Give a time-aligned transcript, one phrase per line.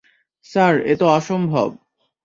[0.45, 1.69] Sir, এ তো অসম্ভব।